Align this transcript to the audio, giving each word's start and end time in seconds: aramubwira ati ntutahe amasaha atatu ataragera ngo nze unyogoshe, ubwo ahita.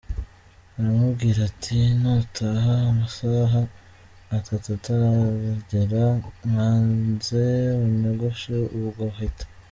aramubwira 0.77 1.39
ati 1.49 1.77
ntutahe 1.99 2.73
amasaha 2.91 3.61
atatu 4.37 4.67
ataragera 4.77 6.01
ngo 6.15 6.29
nze 6.79 7.47
unyogoshe, 7.85 8.55
ubwo 8.77 9.03
ahita. 9.13 9.45